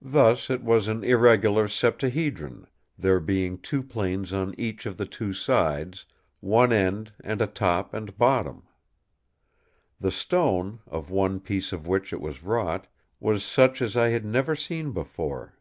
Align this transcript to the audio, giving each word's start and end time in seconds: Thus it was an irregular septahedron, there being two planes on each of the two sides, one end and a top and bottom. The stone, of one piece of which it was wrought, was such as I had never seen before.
Thus 0.00 0.48
it 0.48 0.62
was 0.62 0.86
an 0.86 1.02
irregular 1.02 1.66
septahedron, 1.66 2.68
there 2.96 3.18
being 3.18 3.58
two 3.58 3.82
planes 3.82 4.32
on 4.32 4.54
each 4.56 4.86
of 4.86 4.96
the 4.96 5.06
two 5.06 5.32
sides, 5.32 6.06
one 6.38 6.72
end 6.72 7.12
and 7.24 7.42
a 7.42 7.48
top 7.48 7.94
and 7.94 8.16
bottom. 8.16 8.62
The 9.98 10.12
stone, 10.12 10.82
of 10.86 11.10
one 11.10 11.40
piece 11.40 11.72
of 11.72 11.88
which 11.88 12.12
it 12.12 12.20
was 12.20 12.44
wrought, 12.44 12.86
was 13.18 13.42
such 13.44 13.82
as 13.82 13.96
I 13.96 14.10
had 14.10 14.24
never 14.24 14.54
seen 14.54 14.92
before. 14.92 15.58